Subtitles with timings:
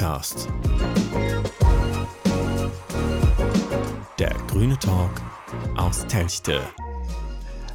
[0.00, 0.48] Puxcast.
[4.18, 5.10] Der grüne Talk
[5.76, 6.62] aus Telchte.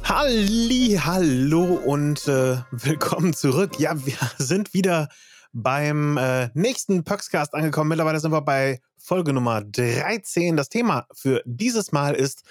[0.02, 3.78] Halli, hallo und äh, willkommen zurück.
[3.78, 5.08] Ja, wir sind wieder
[5.52, 7.90] beim äh, nächsten Puxcast angekommen.
[7.90, 10.56] Mittlerweile sind wir bei Folge Nummer 13.
[10.56, 12.42] Das Thema für dieses Mal ist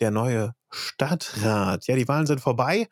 [0.00, 1.86] der neue Stadtrat.
[1.86, 2.88] Ja, die Wahlen sind vorbei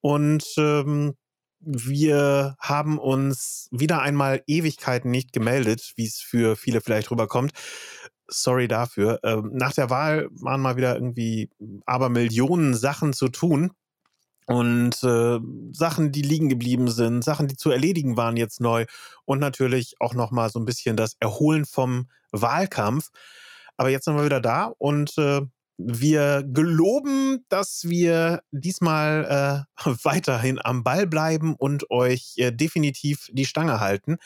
[0.00, 1.16] und ähm,
[1.64, 7.52] wir haben uns wieder einmal Ewigkeiten nicht gemeldet, wie es für viele vielleicht rüberkommt.
[8.28, 9.20] Sorry dafür.
[9.22, 11.50] Ähm, nach der Wahl waren mal wieder irgendwie
[11.86, 13.72] aber Millionen Sachen zu tun.
[14.46, 15.38] Und äh,
[15.72, 18.86] Sachen, die liegen geblieben sind, Sachen, die zu erledigen waren jetzt neu
[19.24, 23.10] und natürlich auch nochmal so ein bisschen das Erholen vom Wahlkampf.
[23.76, 25.42] Aber jetzt sind wir wieder da und äh,
[25.86, 33.46] wir geloben, dass wir diesmal äh, weiterhin am Ball bleiben und euch äh, definitiv die
[33.46, 34.16] Stange halten.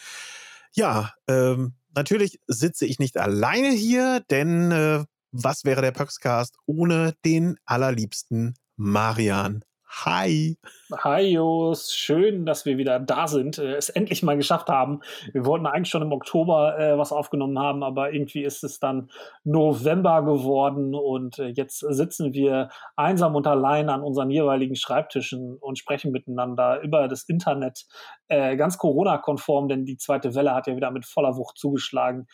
[0.74, 7.14] Ja, ähm, natürlich sitze ich nicht alleine hier, denn äh, was wäre der Pöxcast ohne
[7.24, 9.64] den allerliebsten Marian?
[10.05, 10.58] Hi.
[10.92, 15.00] Hi Jos, schön, dass wir wieder da sind, äh, es endlich mal geschafft haben.
[15.33, 19.11] Wir wollten eigentlich schon im Oktober äh, was aufgenommen haben, aber irgendwie ist es dann
[19.42, 25.78] November geworden und äh, jetzt sitzen wir einsam und allein an unseren jeweiligen Schreibtischen und
[25.78, 27.86] sprechen miteinander über das Internet,
[28.28, 32.27] äh, ganz Corona-konform, denn die zweite Welle hat ja wieder mit voller Wucht zugeschlagen.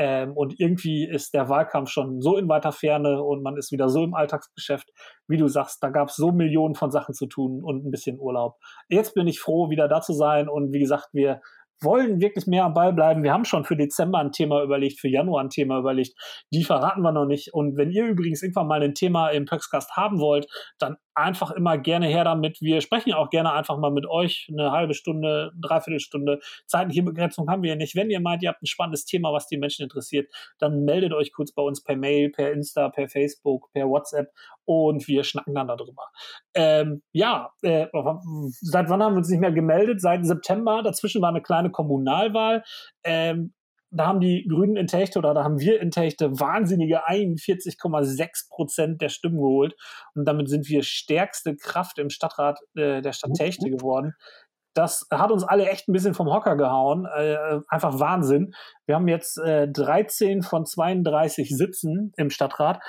[0.00, 3.90] Ähm, und irgendwie ist der Wahlkampf schon so in weiter Ferne und man ist wieder
[3.90, 4.88] so im Alltagsgeschäft,
[5.28, 8.18] wie du sagst, da gab es so Millionen von Sachen zu tun und ein bisschen
[8.18, 8.56] Urlaub.
[8.88, 11.42] Jetzt bin ich froh, wieder da zu sein und wie gesagt, wir
[11.82, 13.22] wollen wirklich mehr am Ball bleiben.
[13.22, 16.14] Wir haben schon für Dezember ein Thema überlegt, für Januar ein Thema überlegt.
[16.50, 17.52] Die verraten wir noch nicht.
[17.52, 20.46] Und wenn ihr übrigens irgendwann mal ein Thema im Pöxcast haben wollt,
[20.78, 22.60] dann einfach immer gerne her damit.
[22.60, 26.40] Wir sprechen auch gerne einfach mal mit euch eine halbe Stunde, dreiviertel Stunde.
[26.66, 27.94] Zeitliche Begrenzung haben wir ja nicht.
[27.94, 31.32] Wenn ihr meint, ihr habt ein spannendes Thema, was die Menschen interessiert, dann meldet euch
[31.32, 34.28] kurz bei uns per Mail, per Insta, per Facebook, per WhatsApp
[34.64, 36.04] und wir schnacken dann darüber.
[36.54, 37.86] Ähm, ja, äh,
[38.60, 40.00] seit wann haben wir uns nicht mehr gemeldet?
[40.00, 40.82] Seit September.
[40.82, 42.62] Dazwischen war eine kleine Kommunalwahl.
[43.04, 43.52] Ähm,
[43.90, 49.00] da haben die Grünen in Techte oder da haben wir in Techte wahnsinnige 41,6 Prozent
[49.02, 49.74] der Stimmen geholt.
[50.14, 54.14] Und damit sind wir stärkste Kraft im Stadtrat äh, der Stadt Techte geworden.
[54.74, 57.06] Das hat uns alle echt ein bisschen vom Hocker gehauen.
[57.06, 58.52] Äh, einfach Wahnsinn.
[58.86, 62.80] Wir haben jetzt äh, 13 von 32 Sitzen im Stadtrat.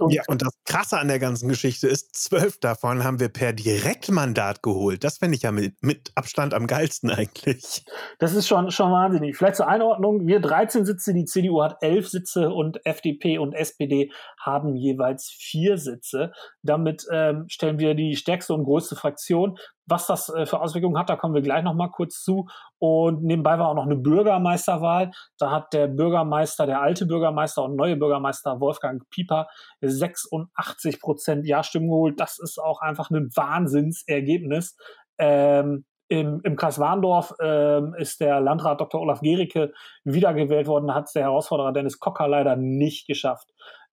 [0.00, 3.52] Und ja, und das Krasse an der ganzen Geschichte ist, zwölf davon haben wir per
[3.52, 5.04] Direktmandat geholt.
[5.04, 7.84] Das finde ich ja mit, mit Abstand am geilsten eigentlich.
[8.18, 9.36] Das ist schon, schon wahnsinnig.
[9.36, 14.10] Vielleicht zur Einordnung, wir 13 Sitze, die CDU hat elf Sitze und FDP und SPD
[14.38, 16.32] haben jeweils vier Sitze.
[16.62, 19.58] Damit ähm, stellen wir die stärkste und größte Fraktion.
[19.90, 22.46] Was das äh, für Auswirkungen hat, da kommen wir gleich noch mal kurz zu.
[22.78, 25.10] Und nebenbei war auch noch eine Bürgermeisterwahl.
[25.38, 29.48] Da hat der Bürgermeister, der alte Bürgermeister und neue Bürgermeister Wolfgang Pieper
[29.80, 32.20] 86 Prozent Ja-Stimmen geholt.
[32.20, 34.76] Das ist auch einfach ein Wahnsinnsergebnis.
[35.18, 39.00] Ähm, im, Im Kreis Warndorf ähm, ist der Landrat Dr.
[39.00, 39.72] Olaf Gericke
[40.02, 40.92] wiedergewählt worden.
[40.92, 43.48] Hat es der Herausforderer Dennis Kocker leider nicht geschafft.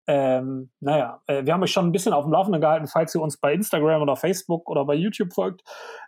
[0.08, 3.22] Ähm, naja, äh, wir haben euch schon ein bisschen auf dem Laufenden gehalten, falls ihr
[3.22, 5.62] uns bei Instagram oder Facebook oder bei YouTube folgt.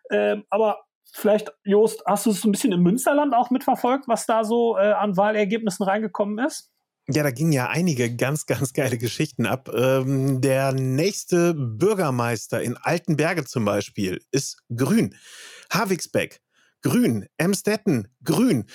[0.10, 0.80] Ähm, aber
[1.12, 4.92] vielleicht, Jost, hast du es ein bisschen im Münsterland auch mitverfolgt, was da so äh,
[4.92, 6.72] an Wahlergebnissen reingekommen ist?
[7.12, 9.70] Ja, da gingen ja einige ganz, ganz geile Geschichten ab.
[9.74, 15.16] Ähm, der nächste Bürgermeister in Altenberge zum Beispiel ist Grün.
[15.72, 16.40] Havigsbeck,
[16.82, 17.28] Grün.
[17.38, 18.66] Emstetten, Grün.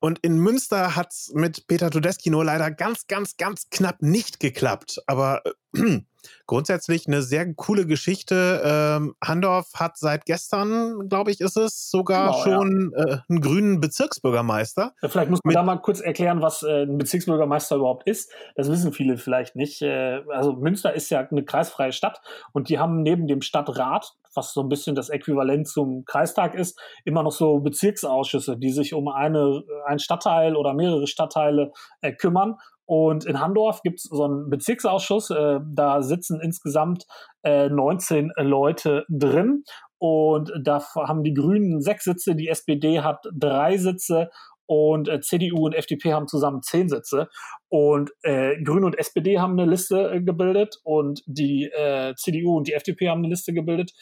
[0.00, 4.38] Und in Münster hat es mit Peter Todeschi nur leider ganz, ganz, ganz knapp nicht
[4.38, 5.00] geklappt.
[5.06, 5.40] Aber
[5.74, 6.00] äh,
[6.46, 8.62] grundsätzlich eine sehr coole Geschichte.
[8.64, 13.04] Ähm, Handorf hat seit gestern, glaube ich, ist es sogar genau, schon ja.
[13.04, 14.92] äh, einen grünen Bezirksbürgermeister.
[15.00, 18.30] Ja, vielleicht muss man da mal kurz erklären, was äh, ein Bezirksbürgermeister überhaupt ist.
[18.56, 19.80] Das wissen viele vielleicht nicht.
[19.80, 22.20] Äh, also Münster ist ja eine kreisfreie Stadt
[22.52, 26.78] und die haben neben dem Stadtrat, was so ein bisschen das Äquivalent zum Kreistag ist,
[27.04, 32.56] immer noch so Bezirksausschüsse, die sich um eine, ein Stadtteil oder mehrere Stadtteile äh, kümmern.
[32.86, 37.06] Und in Handorf gibt es so einen Bezirksausschuss, äh, da sitzen insgesamt
[37.42, 39.64] äh, 19 Leute drin.
[39.98, 44.28] Und da haben die Grünen sechs Sitze, die SPD hat drei Sitze
[44.66, 47.28] und äh, CDU und FDP haben zusammen zehn Sitze.
[47.68, 52.68] Und äh, Grüne und SPD haben eine Liste äh, gebildet und die äh, CDU und
[52.68, 53.92] die FDP haben eine Liste gebildet.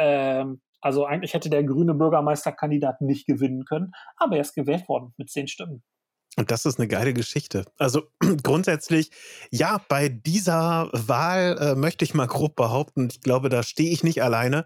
[0.00, 5.12] Ähm, also eigentlich hätte der grüne Bürgermeisterkandidat nicht gewinnen können, aber er ist gewählt worden
[5.18, 5.82] mit zehn Stimmen.
[6.36, 7.66] Und das ist eine geile Geschichte.
[7.76, 8.04] Also
[8.42, 9.10] grundsätzlich,
[9.50, 14.02] ja, bei dieser Wahl äh, möchte ich mal grob behaupten, ich glaube, da stehe ich
[14.04, 14.64] nicht alleine,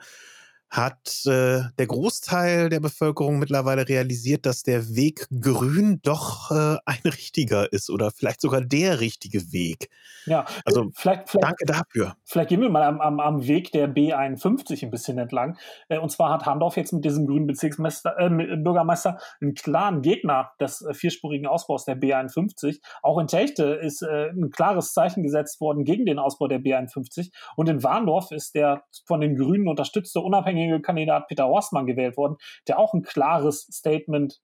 [0.70, 7.00] hat äh, der Großteil der Bevölkerung mittlerweile realisiert, dass der Weg grün doch äh, ein
[7.04, 9.88] richtiger ist oder vielleicht sogar der richtige Weg.
[10.26, 12.16] Ja, also vielleicht, vielleicht, danke dafür.
[12.24, 15.56] Vielleicht gehen wir mal am, am, am Weg der B51 ein bisschen entlang.
[15.88, 20.50] Äh, und zwar hat Handorf jetzt mit diesem grünen Bezirksmeister, äh, Bürgermeister einen klaren Gegner
[20.58, 22.80] des äh, vierspurigen Ausbaus der B51.
[23.02, 27.30] Auch in Techte ist äh, ein klares Zeichen gesetzt worden gegen den Ausbau der B51.
[27.54, 32.36] Und in Warndorf ist der von den Grünen unterstützte unabhängige Kandidat Peter Horstmann gewählt worden,
[32.68, 34.40] der auch ein klares Statement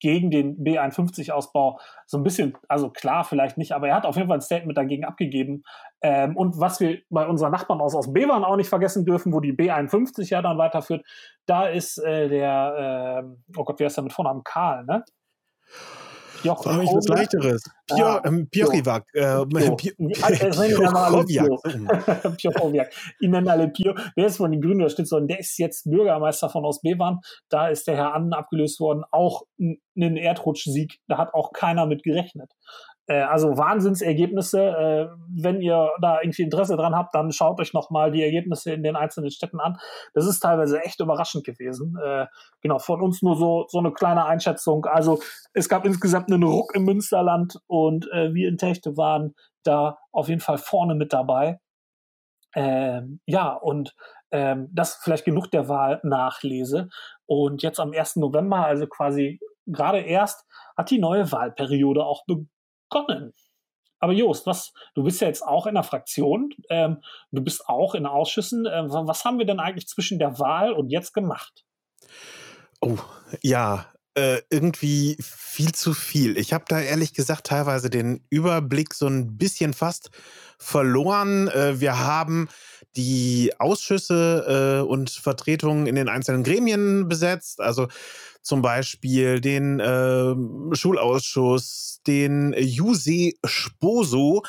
[0.00, 4.28] gegen den B51-Ausbau so ein bisschen, also klar vielleicht nicht, aber er hat auf jeden
[4.28, 5.62] Fall ein Statement dagegen abgegeben.
[6.02, 9.40] Ähm, und was wir bei unseren Nachbarn aus, aus Bevern auch nicht vergessen dürfen, wo
[9.40, 11.04] die B51 ja dann weiterführt,
[11.46, 14.42] da ist äh, der, äh, oh Gott, wer ist da mit Vornamen?
[14.42, 15.04] Karl, ne?
[16.42, 17.62] Joch Frage ich was leichteres.
[17.86, 19.04] Pio, ähm, Piochiwak.
[19.12, 19.44] Äh,
[22.36, 22.92] Piochowiak.
[23.20, 23.94] Ihn nennen alle Pio.
[24.16, 25.28] Wer ist von den Grünen unterstützt worden?
[25.28, 27.20] Der ist jetzt Bürgermeister von Ostbevern.
[27.48, 29.04] Da ist der Herr Annen abgelöst worden.
[29.10, 30.98] Auch ein Erdrutschsieg.
[31.08, 32.50] Da hat auch keiner mit gerechnet.
[33.10, 34.60] Äh, also Wahnsinnsergebnisse.
[34.60, 38.84] Äh, wenn ihr da irgendwie Interesse dran habt, dann schaut euch nochmal die Ergebnisse in
[38.84, 39.78] den einzelnen Städten an.
[40.14, 41.98] Das ist teilweise echt überraschend gewesen.
[42.02, 42.26] Äh,
[42.60, 44.86] genau, von uns nur so, so eine kleine Einschätzung.
[44.86, 45.18] Also
[45.52, 49.34] es gab insgesamt einen Ruck im Münsterland und wir in Techte waren
[49.64, 51.58] da auf jeden Fall vorne mit dabei.
[52.54, 53.94] Ähm, ja, und
[54.30, 56.88] ähm, das vielleicht genug der Wahlnachlese.
[57.26, 58.16] Und jetzt am 1.
[58.16, 60.44] November, also quasi gerade erst,
[60.76, 62.50] hat die neue Wahlperiode auch begonnen
[62.90, 63.32] begonnen.
[64.00, 67.94] Aber Jost, was, du bist ja jetzt auch in der Fraktion, ähm, du bist auch
[67.94, 68.66] in Ausschüssen.
[68.66, 71.64] Äh, was haben wir denn eigentlich zwischen der Wahl und jetzt gemacht?
[72.80, 72.96] Oh,
[73.42, 76.38] ja, äh, irgendwie viel zu viel.
[76.38, 80.10] Ich habe da ehrlich gesagt teilweise den Überblick so ein bisschen fast
[80.58, 81.48] verloren.
[81.48, 82.48] Äh, wir haben
[82.96, 87.60] die Ausschüsse äh, und Vertretungen in den einzelnen Gremien besetzt.
[87.60, 87.88] Also
[88.42, 94.42] zum Beispiel den äh, Schulausschuss, den Juse Sposo,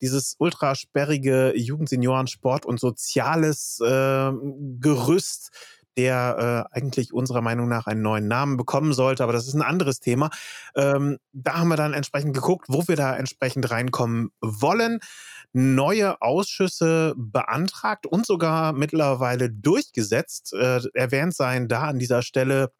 [0.00, 4.30] dieses ultrasperrige Jugendsenioren Sport und soziales äh,
[4.80, 5.50] Gerüst,
[5.96, 9.62] der äh, eigentlich unserer Meinung nach einen neuen Namen bekommen sollte, aber das ist ein
[9.62, 10.30] anderes Thema.
[10.76, 15.00] Ähm, da haben wir dann entsprechend geguckt, wo wir da entsprechend reinkommen wollen,
[15.52, 20.52] neue Ausschüsse beantragt und sogar mittlerweile durchgesetzt.
[20.52, 22.72] Äh, erwähnt seien da an dieser Stelle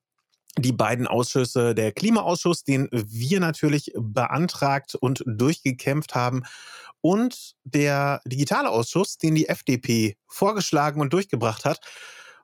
[0.59, 6.43] die beiden Ausschüsse, der Klimaausschuss, den wir natürlich beantragt und durchgekämpft haben,
[7.01, 11.81] und der digitale Ausschuss, den die FDP vorgeschlagen und durchgebracht hat.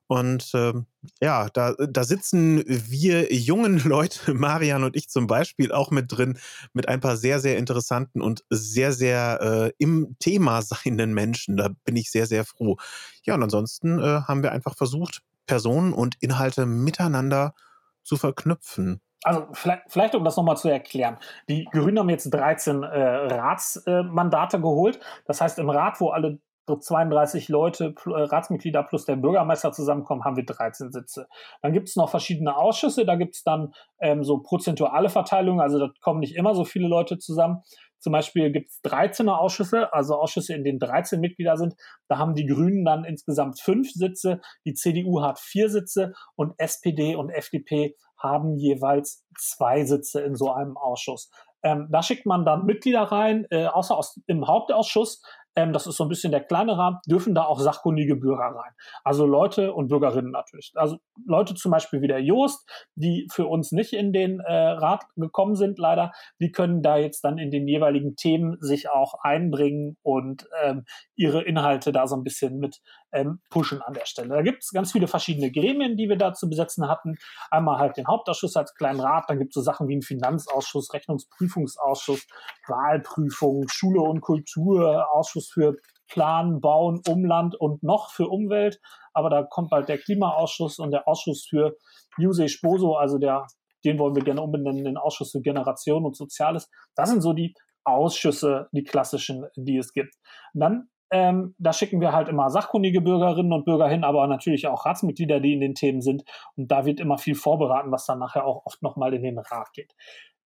[0.07, 0.73] Und äh,
[1.21, 6.39] ja, da, da sitzen wir jungen Leute, Marian und ich zum Beispiel, auch mit drin,
[6.73, 11.57] mit ein paar sehr, sehr interessanten und sehr, sehr äh, im Thema seienden Menschen.
[11.57, 12.77] Da bin ich sehr, sehr froh.
[13.25, 17.55] Ja, und ansonsten äh, haben wir einfach versucht, Personen und Inhalte miteinander
[18.03, 19.01] zu verknüpfen.
[19.25, 21.17] Also vielleicht, vielleicht um das nochmal zu erklären.
[21.49, 22.87] Die Grünen haben jetzt 13 äh,
[23.35, 25.01] Ratsmandate äh, geholt.
[25.25, 30.37] Das heißt, im Rat, wo alle 32 Leute, äh, Ratsmitglieder plus der Bürgermeister zusammenkommen, haben
[30.37, 31.29] wir 13 Sitze.
[31.63, 35.79] Dann gibt es noch verschiedene Ausschüsse, da gibt es dann ähm, so prozentuale Verteilungen, also
[35.79, 37.63] da kommen nicht immer so viele Leute zusammen.
[37.99, 41.75] Zum Beispiel gibt es 13er Ausschüsse, also Ausschüsse, in denen 13 Mitglieder sind.
[42.07, 47.17] Da haben die Grünen dann insgesamt fünf Sitze, die CDU hat vier Sitze und SPD
[47.17, 51.31] und FDP haben jeweils zwei Sitze in so einem Ausschuss.
[51.63, 55.23] Ähm, da schickt man dann Mitglieder rein, äh, außer aus, im Hauptausschuss
[55.57, 58.73] ähm, das ist so ein bisschen der kleine Rahmen, dürfen da auch sachkundige Bürger rein.
[59.05, 60.73] Also Leute und Bürgerinnen natürlich.
[60.75, 65.05] Also Leute zum Beispiel wie der Joost, die für uns nicht in den äh, Rat
[65.17, 69.97] gekommen sind, leider, die können da jetzt dann in den jeweiligen Themen sich auch einbringen
[70.03, 70.85] und ähm,
[71.15, 72.81] ihre Inhalte da so ein bisschen mit
[73.13, 74.31] ähm, pushen an der Stelle.
[74.31, 77.15] Da gibt es ganz viele verschiedene Gremien, die wir da zu besetzen hatten.
[77.51, 80.93] Einmal halt den Hauptausschuss als kleinen Rat, dann gibt es so Sachen wie einen Finanzausschuss,
[80.93, 82.27] Rechnungsprüfungsausschuss,
[82.67, 85.77] Wahlprüfung, Schule und Kultur, Ausschuss für
[86.09, 88.81] Plan, Bauen, Umland und noch für Umwelt.
[89.13, 91.77] Aber da kommt bald der Klimaausschuss und der Ausschuss für
[92.19, 93.47] Juse Sposo, also der,
[93.85, 96.69] den wollen wir gerne umbenennen, den Ausschuss für Generation und Soziales.
[96.95, 100.15] Das sind so die Ausschüsse, die klassischen, die es gibt.
[100.55, 104.67] Und dann ähm, da schicken wir halt immer sachkundige Bürgerinnen und Bürger hin, aber natürlich
[104.67, 106.25] auch Ratsmitglieder, die in den Themen sind.
[106.57, 109.73] Und da wird immer viel vorberaten, was dann nachher auch oft nochmal in den Rat
[109.75, 109.95] geht.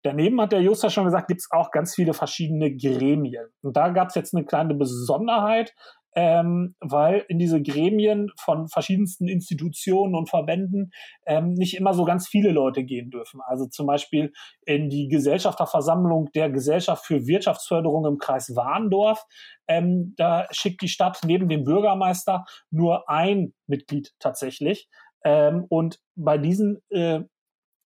[0.02, 3.46] Daneben hat der Just ja schon gesagt, gibt es auch ganz viele verschiedene Gremien.
[3.62, 5.74] Und da gab es jetzt eine kleine Besonderheit.
[6.18, 10.90] ähm, weil in diese Gremien von verschiedensten Institutionen und Verbänden
[11.26, 13.40] ähm, nicht immer so ganz viele Leute gehen dürfen.
[13.46, 14.32] Also zum Beispiel
[14.64, 19.22] in die Gesellschafterversammlung der Gesellschaft für Wirtschaftsförderung im Kreis Warndorf.
[19.68, 24.88] Ähm, da schickt die Stadt neben dem Bürgermeister nur ein Mitglied tatsächlich.
[25.24, 27.20] Ähm, und bei diesen äh,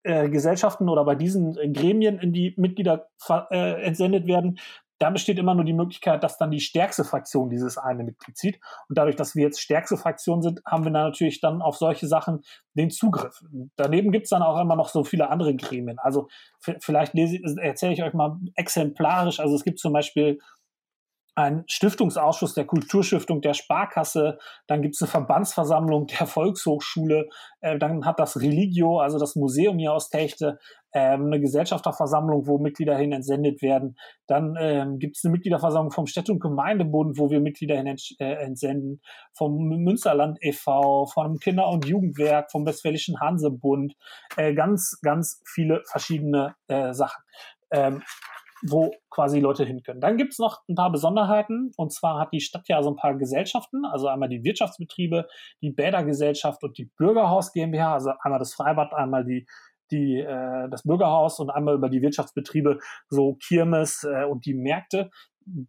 [0.03, 3.09] äh, Gesellschaften oder bei diesen äh, Gremien, in die Mitglieder
[3.51, 4.59] äh, entsendet werden,
[4.99, 8.61] da besteht immer nur die Möglichkeit, dass dann die stärkste Fraktion dieses eine Mitglied zieht.
[8.89, 12.09] Und dadurch, dass wir jetzt stärkste Fraktion sind, haben wir dann natürlich dann auf solche
[12.09, 12.43] Sachen
[12.75, 13.41] den Zugriff.
[13.77, 15.99] Daneben gibt es dann auch immer noch so viele andere Gremien.
[16.01, 16.29] Also
[16.61, 19.39] vielleicht erzähle ich euch mal exemplarisch.
[19.39, 20.41] Also es gibt zum Beispiel
[21.39, 27.29] ein Stiftungsausschuss der Kulturstiftung der Sparkasse, dann gibt es eine Verbandsversammlung der Volkshochschule,
[27.61, 30.59] äh, dann hat das Religio, also das Museum hier aus Techte,
[30.91, 33.97] äh, eine Gesellschafterversammlung, wo Mitglieder hin entsendet werden.
[34.27, 38.17] Dann ähm, gibt es eine Mitgliederversammlung vom Städte- und Gemeindebund, wo wir Mitglieder hin ent
[38.19, 39.01] äh, entsenden,
[39.33, 43.95] vom Münsterland e.V., vom Kinder- und Jugendwerk, vom Westfälischen Hansebund,
[44.37, 47.23] äh, ganz, ganz viele verschiedene äh, Sachen.
[47.71, 48.03] Ähm,
[48.63, 50.01] wo quasi Leute hin können.
[50.01, 51.73] Dann gibt's noch ein paar Besonderheiten.
[51.77, 55.27] Und zwar hat die Stadt ja so ein paar Gesellschaften, also einmal die Wirtschaftsbetriebe,
[55.63, 59.47] die Bädergesellschaft und die Bürgerhaus GmbH, also einmal das Freibad, einmal die
[59.91, 65.11] die, äh, das Bürgerhaus und einmal über die Wirtschaftsbetriebe so Kirmes äh, und die Märkte.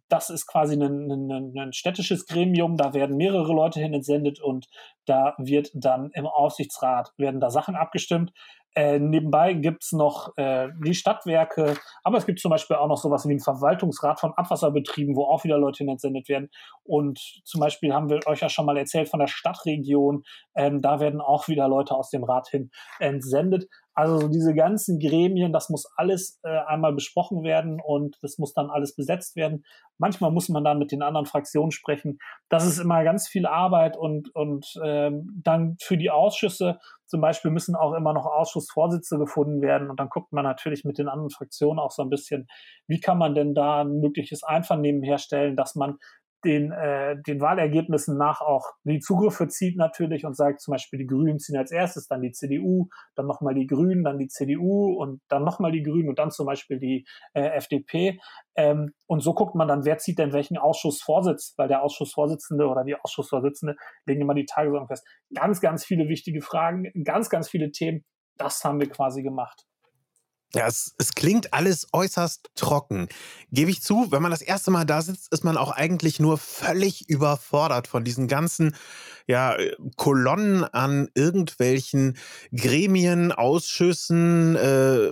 [0.08, 4.68] Das ist quasi ein, ein, ein städtisches Gremium, da werden mehrere Leute hin entsendet und
[5.06, 8.32] da wird dann im Aufsichtsrat werden da Sachen abgestimmt.
[8.76, 11.74] Äh, nebenbei gibt's noch äh, die Stadtwerke,
[12.04, 15.42] aber es gibt zum Beispiel auch noch sowas wie einen Verwaltungsrat von Abwasserbetrieben, wo auch
[15.42, 16.50] wieder Leute entsendet werden.
[16.84, 20.22] Und zum Beispiel haben wir euch ja schon mal erzählt von der Stadtregion,
[20.54, 23.66] ähm, da werden auch wieder Leute aus dem Rat hin entsendet.
[23.92, 28.54] Also so diese ganzen Gremien, das muss alles äh, einmal besprochen werden und das muss
[28.54, 29.64] dann alles besetzt werden.
[29.98, 32.18] Manchmal muss man dann mit den anderen Fraktionen sprechen.
[32.48, 36.78] Das ist immer ganz viel Arbeit und, und ähm, dann für die Ausschüsse
[37.10, 40.96] zum Beispiel müssen auch immer noch Ausschussvorsitze gefunden werden und dann guckt man natürlich mit
[40.96, 42.46] den anderen Fraktionen auch so ein bisschen,
[42.86, 45.98] wie kann man denn da ein mögliches Einvernehmen herstellen, dass man
[46.44, 51.06] den, äh, den Wahlergebnissen nach auch die Zugriffe zieht natürlich und sagt zum Beispiel, die
[51.06, 55.20] Grünen ziehen als erstes, dann die CDU, dann nochmal die Grünen, dann die CDU und
[55.28, 58.18] dann nochmal die Grünen und dann zum Beispiel die äh, FDP.
[58.56, 62.84] Ähm, und so guckt man dann, wer zieht denn welchen Ausschussvorsitz, weil der Ausschussvorsitzende oder
[62.84, 65.06] die Ausschussvorsitzende legen immer die Tagesordnung fest.
[65.34, 68.04] Ganz, ganz viele wichtige Fragen, ganz, ganz viele Themen.
[68.36, 69.69] Das haben wir quasi gemacht.
[70.52, 73.08] Ja, es, es klingt alles äußerst trocken.
[73.52, 76.38] Gebe ich zu, wenn man das erste Mal da sitzt, ist man auch eigentlich nur
[76.38, 78.74] völlig überfordert von diesen ganzen
[79.26, 79.56] ja,
[79.96, 82.16] Kolonnen an irgendwelchen
[82.52, 85.08] Gremien, Ausschüssen, äh,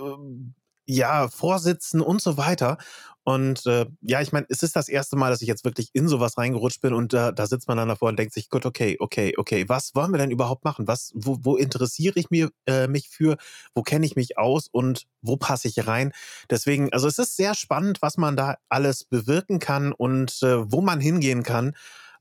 [0.89, 2.79] ja, Vorsitzen und so weiter.
[3.25, 6.09] Und äh, ja, ich meine, es ist das erste Mal, dass ich jetzt wirklich in
[6.09, 8.97] sowas reingerutscht bin und da, da sitzt man dann davor und denkt sich, gut, okay,
[9.01, 10.89] okay, okay, was wollen wir denn überhaupt machen?
[10.89, 13.37] Was, wo, wo interessiere ich mir, äh, mich für?
[13.75, 16.13] Wo kenne ich mich aus und wo passe ich rein?
[16.49, 20.81] Deswegen, also es ist sehr spannend, was man da alles bewirken kann und äh, wo
[20.81, 21.75] man hingehen kann.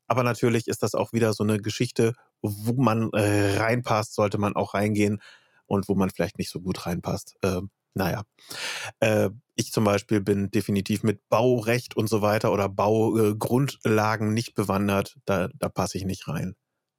[0.08, 4.58] Aber natürlich ist das auch wieder so eine Geschichte, wo man äh, reinpasst, sollte man
[4.58, 5.22] auch reingehen
[5.68, 7.36] und wo man vielleicht nicht so gut reinpasst.
[7.44, 7.62] Äh,
[7.98, 8.24] naja,
[9.00, 14.54] äh, ich zum Beispiel bin definitiv mit Baurecht und so weiter oder Baugrundlagen äh, nicht
[14.54, 15.18] bewandert.
[15.26, 16.56] Da, da passe ich nicht rein.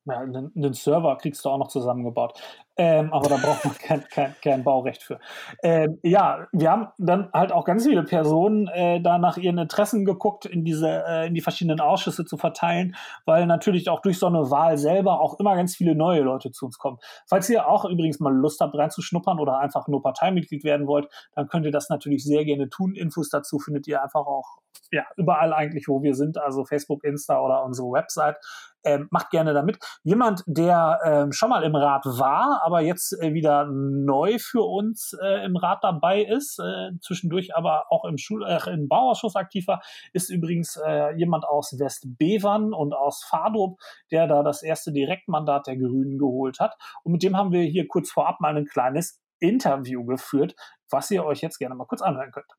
[0.09, 2.41] Ja, einen, Server kriegst du auch noch zusammengebaut.
[2.81, 5.19] Ähm, aber da braucht man kein, kein, kein Baurecht für.
[5.63, 10.05] Ähm, ja, wir haben dann halt auch ganz viele Personen äh, da nach ihren Interessen
[10.05, 12.95] geguckt, in diese, äh, in die verschiedenen Ausschüsse zu verteilen,
[13.27, 16.67] weil natürlich auch durch so eine Wahl selber auch immer ganz viele neue Leute zu
[16.67, 16.99] uns kommen.
[17.27, 21.49] Falls ihr auch übrigens mal Lust habt, reinzuschnuppern oder einfach nur Parteimitglied werden wollt, dann
[21.49, 22.95] könnt ihr das natürlich sehr gerne tun.
[22.95, 24.59] Infos dazu findet ihr einfach auch
[24.91, 28.37] ja, überall eigentlich, wo wir sind, also Facebook, Insta oder unsere Website.
[28.85, 29.79] Ähm, macht gerne damit.
[30.05, 35.17] Jemand, der ähm, schon mal im Rat war, aber jetzt äh, wieder neu für uns
[35.21, 39.67] äh, im Rat dabei ist, äh, zwischendurch aber auch im, Schul äh, im Bauausschuss aktiv
[39.67, 43.81] war, ist übrigens äh, jemand aus Westbevern und aus Fadrup,
[44.13, 46.77] der da das erste Direktmandat der Grünen geholt hat.
[47.03, 50.55] Und mit dem haben wir hier kurz vorab mal ein kleines Interview geführt,
[50.89, 52.53] was ihr euch jetzt gerne mal kurz anhören könnt.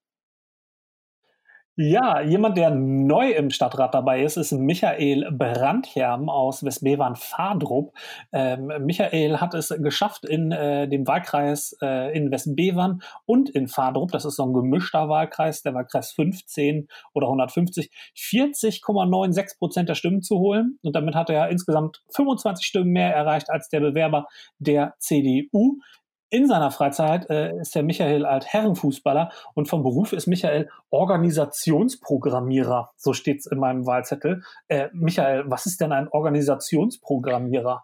[1.81, 7.93] Ja, jemand, der neu im Stadtrat dabei ist, ist Michael Brandherm aus Westbevern-Fadrup.
[8.33, 14.11] Ähm, Michael hat es geschafft, in äh, dem Wahlkreis äh, in Westbevern und in Fadrup,
[14.11, 20.21] das ist so ein gemischter Wahlkreis, der Wahlkreis 15 oder 150, 40,96 Prozent der Stimmen
[20.21, 20.79] zu holen.
[20.83, 25.77] Und damit hat er insgesamt 25 Stimmen mehr erreicht als der Bewerber der CDU.
[26.29, 32.91] In seiner Freizeit äh, ist der Michael Altherrenfußballer und vom Beruf ist Michael Organisationsprogrammierer.
[32.95, 34.43] So steht es in meinem Wahlzettel.
[34.67, 37.83] Äh, Michael, was ist denn ein Organisationsprogrammierer?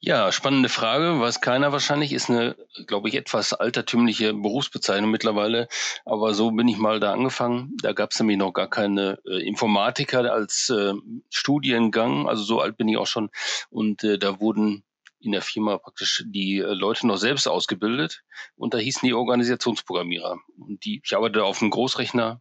[0.00, 1.20] Ja, spannende Frage.
[1.20, 2.12] Weiß keiner wahrscheinlich.
[2.12, 2.54] Ist eine,
[2.86, 5.66] glaube ich, etwas altertümliche Berufsbezeichnung mittlerweile.
[6.04, 7.76] Aber so bin ich mal da angefangen.
[7.82, 10.92] Da gab es nämlich noch gar keine äh, Informatiker als äh,
[11.30, 12.28] Studiengang.
[12.28, 13.30] Also so alt bin ich auch schon.
[13.70, 14.84] Und äh, da wurden
[15.20, 18.22] in der Firma praktisch die äh, Leute noch selbst ausgebildet.
[18.56, 20.38] Und da hießen die Organisationsprogrammierer.
[20.58, 22.40] Und die, ich arbeite auf einem Großrechner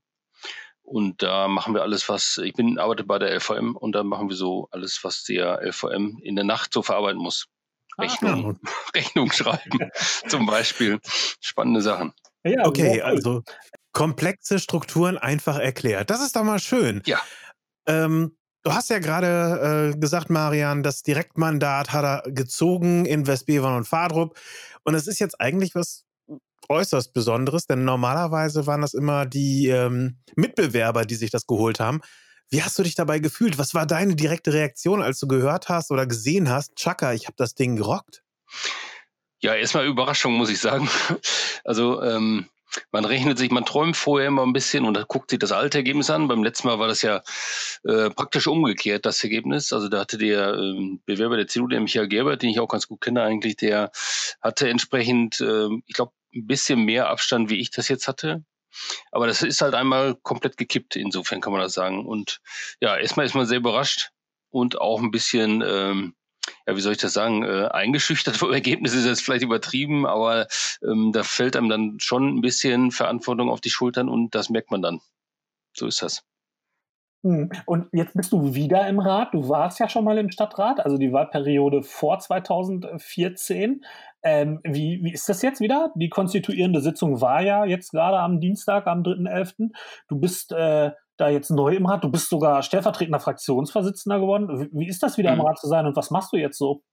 [0.87, 4.29] und da machen wir alles, was, ich bin, arbeite bei der LVM und da machen
[4.29, 7.47] wir so alles, was der LVM in der Nacht so verarbeiten muss.
[7.99, 9.91] Rechnung, ah, Rechnung schreiben,
[10.29, 11.01] zum Beispiel.
[11.41, 12.13] Spannende Sachen.
[12.45, 13.43] Ja, okay, also
[13.91, 16.09] komplexe Strukturen einfach erklärt.
[16.09, 17.01] Das ist doch mal schön.
[17.05, 17.19] Ja.
[17.85, 23.75] Ähm, du hast ja gerade äh, gesagt, Marian, das Direktmandat hat er gezogen in Westbevern
[23.75, 24.37] und Fadrup.
[24.83, 26.05] Und es ist jetzt eigentlich was
[26.69, 32.01] äußerst Besonderes, denn normalerweise waren das immer die ähm, Mitbewerber, die sich das geholt haben.
[32.49, 33.57] Wie hast du dich dabei gefühlt?
[33.57, 37.35] Was war deine direkte Reaktion, als du gehört hast oder gesehen hast, Chaka, ich habe
[37.37, 38.23] das Ding gerockt?
[39.39, 40.89] Ja, erstmal Überraschung, muss ich sagen.
[41.63, 42.47] Also ähm,
[42.91, 46.09] man rechnet sich, man träumt vorher immer ein bisschen und guckt sich das alte Ergebnis
[46.09, 46.27] an.
[46.27, 47.21] Beim letzten Mal war das ja
[47.83, 49.73] äh, praktisch umgekehrt, das Ergebnis.
[49.73, 52.87] Also da hatte der ähm, Bewerber der CDU, der Michael Gerbert, den ich auch ganz
[52.87, 53.91] gut kenne eigentlich, der
[54.41, 58.43] hatte entsprechend, äh, ich glaube, ein bisschen mehr Abstand, wie ich das jetzt hatte.
[59.11, 62.05] Aber das ist halt einmal komplett gekippt, insofern kann man das sagen.
[62.05, 62.39] Und
[62.79, 64.11] ja, erstmal ist man sehr überrascht
[64.49, 66.15] und auch ein bisschen, ähm,
[66.67, 70.47] ja, wie soll ich das sagen, äh, eingeschüchtert vom Ergebnis ist jetzt vielleicht übertrieben, aber
[70.83, 74.69] ähm, da fällt einem dann schon ein bisschen Verantwortung auf die Schultern und das merkt
[74.69, 74.99] man dann.
[75.73, 76.23] So ist das.
[77.23, 77.49] Hm.
[77.65, 79.33] Und jetzt bist du wieder im Rat.
[79.33, 83.83] Du warst ja schon mal im Stadtrat, also die Wahlperiode vor 2014.
[84.23, 85.93] Ähm, wie, wie ist das jetzt wieder?
[85.95, 89.71] Die konstituierende Sitzung war ja jetzt gerade am Dienstag, am 3.11.
[90.09, 92.03] Du bist äh, da jetzt neu im Rat.
[92.03, 94.69] Du bist sogar stellvertretender Fraktionsvorsitzender geworden.
[94.71, 95.41] Wie, ist das wieder mhm.
[95.41, 96.83] im Rat zu sein und was machst du jetzt so?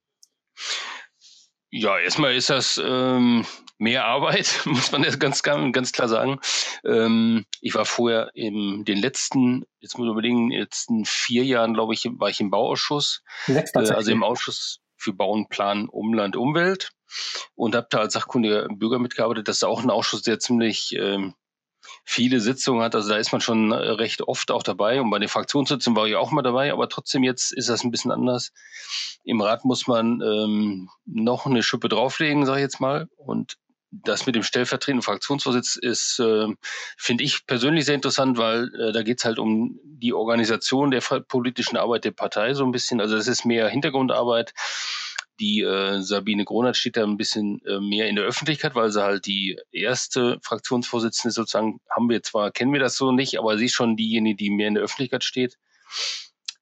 [1.71, 3.45] Ja, erstmal ist das ähm,
[3.77, 6.39] mehr Arbeit, muss man jetzt ganz, ganz klar sagen.
[6.85, 11.93] Ähm, ich war vorher in den letzten, jetzt muss ich überlegen, letzten vier Jahren, glaube
[11.93, 13.21] ich, war ich im Bauausschuss.
[13.45, 16.91] Sechs äh, also im Ausschuss für Bauen, Plan, Umland, Umwelt
[17.55, 19.47] und habe da als sachkundiger Bürger mitgearbeitet.
[19.47, 21.35] Das ist auch ein Ausschuss, der ziemlich ähm,
[22.05, 22.95] viele Sitzungen hat.
[22.95, 25.01] Also da ist man schon äh, recht oft auch dabei.
[25.01, 27.91] Und bei den Fraktionssitzungen war ich auch mal dabei, aber trotzdem jetzt ist das ein
[27.91, 28.53] bisschen anders.
[29.23, 33.09] Im Rat muss man ähm, noch eine Schippe drauflegen, sage ich jetzt mal.
[33.17, 33.57] Und
[33.91, 36.47] das mit dem stellvertretenden Fraktionsvorsitz ist, äh,
[36.97, 41.01] finde ich persönlich sehr interessant, weil äh, da geht es halt um die Organisation der
[41.01, 43.01] politischen Arbeit der Partei so ein bisschen.
[43.01, 44.53] Also das ist mehr Hintergrundarbeit.
[45.39, 49.03] Die äh, Sabine Gronert steht da ein bisschen äh, mehr in der Öffentlichkeit, weil sie
[49.03, 53.65] halt die erste Fraktionsvorsitzende sozusagen haben wir zwar, kennen wir das so nicht, aber sie
[53.65, 55.57] ist schon diejenige, die mehr in der Öffentlichkeit steht.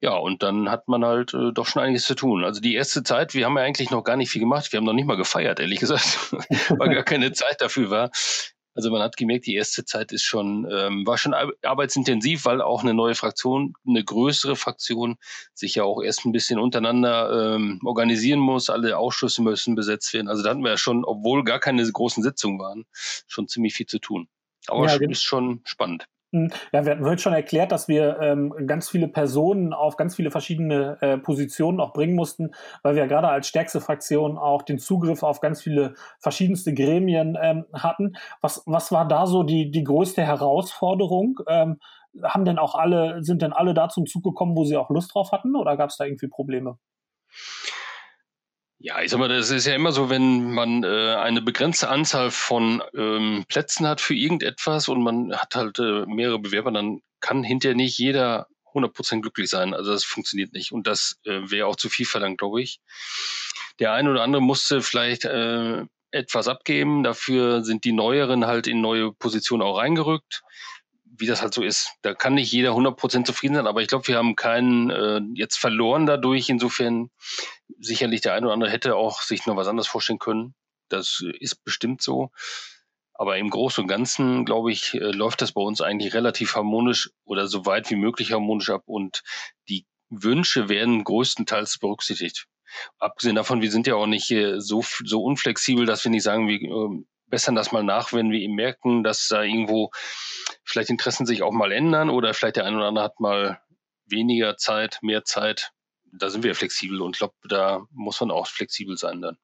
[0.03, 2.43] Ja, und dann hat man halt äh, doch schon einiges zu tun.
[2.43, 4.69] Also die erste Zeit, wir haben ja eigentlich noch gar nicht viel gemacht.
[4.73, 6.33] Wir haben noch nicht mal gefeiert, ehrlich gesagt,
[6.77, 8.11] weil gar keine Zeit dafür war.
[8.75, 12.81] Also man hat gemerkt, die erste Zeit ist schon, ähm, war schon arbeitsintensiv, weil auch
[12.81, 15.17] eine neue Fraktion, eine größere Fraktion
[15.53, 18.69] sich ja auch erst ein bisschen untereinander ähm, organisieren muss.
[18.69, 20.27] Alle Ausschüsse müssen besetzt werden.
[20.27, 22.85] Also da hatten wir ja schon, obwohl gar keine großen Sitzungen waren,
[23.27, 24.27] schon ziemlich viel zu tun.
[24.67, 26.07] Aber ja, ist schon spannend.
[26.71, 30.31] Ja, wir hatten heute schon erklärt, dass wir ähm, ganz viele Personen auf ganz viele
[30.31, 35.21] verschiedene äh, Positionen auch bringen mussten, weil wir gerade als stärkste Fraktion auch den Zugriff
[35.21, 38.13] auf ganz viele verschiedenste Gremien ähm, hatten.
[38.41, 41.39] Was, was war da so die, die größte Herausforderung?
[41.47, 41.79] Ähm,
[42.23, 45.13] haben denn auch alle, sind denn alle da zum Zug gekommen, wo sie auch Lust
[45.13, 46.77] drauf hatten oder gab es da irgendwie Probleme?
[48.85, 52.31] Ja, ich sag mal, das ist ja immer so, wenn man äh, eine begrenzte Anzahl
[52.31, 57.45] von ähm, Plätzen hat für irgendetwas und man hat halt äh, mehrere Bewerber, dann kann
[57.45, 59.73] hinterher nicht jeder 100% glücklich sein.
[59.73, 62.81] Also das funktioniert nicht und das äh, wäre auch zu viel verlangt, glaube ich.
[63.79, 68.81] Der eine oder andere musste vielleicht äh, etwas abgeben, dafür sind die Neueren halt in
[68.81, 70.43] neue Positionen auch reingerückt
[71.15, 71.91] wie das halt so ist.
[72.01, 75.57] Da kann nicht jeder 100% zufrieden sein, aber ich glaube, wir haben keinen äh, jetzt
[75.57, 76.49] verloren dadurch.
[76.49, 77.09] Insofern
[77.79, 80.55] sicherlich der eine oder andere hätte auch sich noch was anderes vorstellen können.
[80.89, 82.31] Das ist bestimmt so.
[83.13, 87.11] Aber im Großen und Ganzen, glaube ich, äh, läuft das bei uns eigentlich relativ harmonisch
[87.25, 89.21] oder so weit wie möglich harmonisch ab und
[89.69, 92.47] die Wünsche werden größtenteils berücksichtigt.
[92.97, 96.59] Abgesehen davon, wir sind ja auch nicht so, so unflexibel, dass wir nicht sagen, wir
[96.59, 99.89] äh, bessern das mal nach, wenn wir ihm merken, dass da irgendwo
[100.63, 103.59] vielleicht Interessen sich auch mal ändern oder vielleicht der eine oder andere hat mal
[104.05, 105.71] weniger Zeit, mehr Zeit.
[106.11, 109.37] Da sind wir flexibel und ich glaube, da muss man auch flexibel sein dann.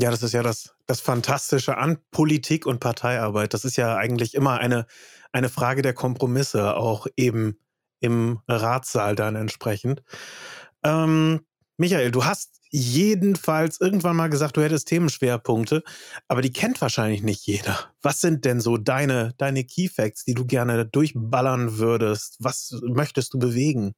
[0.00, 3.52] Ja, das ist ja das, das Fantastische an Politik und Parteiarbeit.
[3.52, 4.86] Das ist ja eigentlich immer eine,
[5.30, 7.58] eine Frage der Kompromisse, auch eben
[8.00, 10.02] im Ratssaal dann entsprechend.
[10.82, 11.44] Ähm,
[11.78, 15.84] Michael, du hast jedenfalls irgendwann mal gesagt, du hättest Themenschwerpunkte,
[16.26, 17.92] aber die kennt wahrscheinlich nicht jeder.
[18.02, 22.36] Was sind denn so deine, deine Key Facts, die du gerne durchballern würdest?
[22.40, 23.94] Was möchtest du bewegen?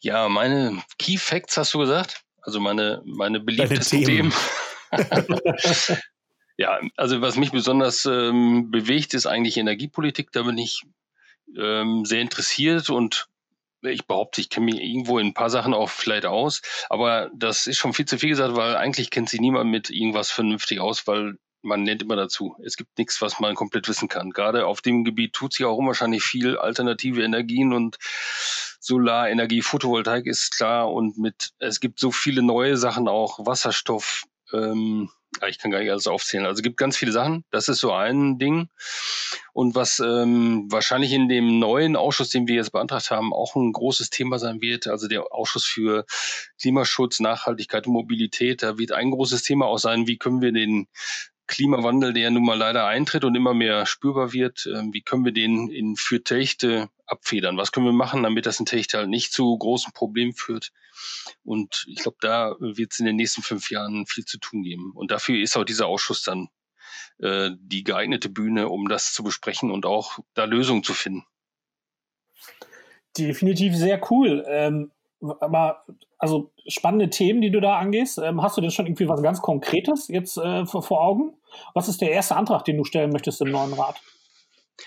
[0.00, 2.22] Ja, meine Key Facts hast du gesagt?
[2.42, 4.32] Also meine, meine beliebtesten Themen.
[4.92, 5.06] Themen.
[6.58, 10.32] ja, also was mich besonders ähm, bewegt, ist eigentlich Energiepolitik.
[10.32, 10.82] Da bin ich
[11.58, 13.26] ähm, sehr interessiert und
[13.84, 17.66] ich behaupte, ich kenne mich irgendwo in ein paar Sachen auch vielleicht aus, aber das
[17.66, 21.06] ist schon viel zu viel gesagt, weil eigentlich kennt sich niemand mit irgendwas vernünftig aus,
[21.06, 22.56] weil man lernt immer dazu.
[22.62, 24.30] Es gibt nichts, was man komplett wissen kann.
[24.30, 26.58] Gerade auf dem Gebiet tut sich auch unwahrscheinlich viel.
[26.58, 27.96] Alternative Energien und
[28.80, 34.24] Solarenergie, Photovoltaik ist klar und mit es gibt so viele neue Sachen auch Wasserstoff.
[34.52, 35.08] Ähm,
[35.48, 36.46] ich kann gar nicht alles aufzählen.
[36.46, 37.44] Also es gibt ganz viele Sachen.
[37.50, 38.68] Das ist so ein Ding.
[39.52, 43.72] Und was ähm, wahrscheinlich in dem neuen Ausschuss, den wir jetzt beantragt haben, auch ein
[43.72, 46.04] großes Thema sein wird, also der Ausschuss für
[46.60, 50.88] Klimaschutz, Nachhaltigkeit und Mobilität, da wird ein großes Thema auch sein, wie können wir den
[51.46, 55.32] Klimawandel, der nun mal leider eintritt und immer mehr spürbar wird, äh, wie können wir
[55.32, 57.56] den in für Techte abfedern?
[57.56, 60.72] Was können wir machen, damit das in Techte halt nicht zu großen Problemen führt?
[61.42, 64.92] Und ich glaube, da wird es in den nächsten fünf Jahren viel zu tun geben.
[64.94, 66.48] Und dafür ist auch dieser Ausschuss dann
[67.18, 71.24] äh, die geeignete Bühne, um das zu besprechen und auch da Lösungen zu finden.
[73.16, 74.44] Definitiv sehr cool.
[74.48, 74.90] Ähm,
[75.40, 75.84] aber
[76.18, 78.18] also spannende Themen, die du da angehst.
[78.18, 81.34] Ähm, hast du denn schon irgendwie was ganz Konkretes jetzt äh, vor, vor, Augen?
[81.74, 84.00] Was ist der erste Antrag, den du stellen möchtest im neuen Rat?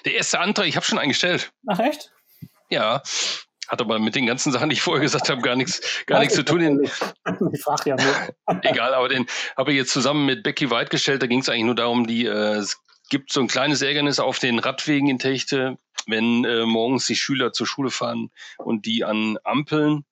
[0.05, 1.51] Der erste Antrag, ich habe schon eingestellt.
[1.67, 2.11] Ach echt?
[2.69, 3.01] Ja,
[3.67, 6.35] hat aber mit den ganzen Sachen, die ich vorher gesagt habe, gar nichts, gar nichts
[6.35, 6.59] zu tun.
[6.59, 6.83] Den,
[7.53, 8.61] ich frage ja nur.
[8.63, 11.21] Egal, aber den habe ich jetzt zusammen mit Becky White gestellt.
[11.21, 14.39] Da ging es eigentlich nur darum, die äh, es gibt so ein kleines Ärgernis auf
[14.39, 19.37] den Radwegen in Techte, wenn äh, morgens die Schüler zur Schule fahren und die an
[19.43, 20.05] Ampeln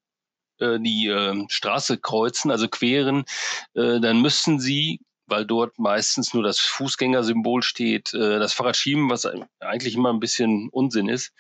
[0.59, 3.25] äh, die äh, Straße kreuzen, also queren,
[3.73, 9.09] äh, dann müssen sie weil dort meistens nur das Fußgängersymbol steht, äh, das Fahrrad schieben,
[9.09, 9.27] was
[9.59, 11.33] eigentlich immer ein bisschen Unsinn ist.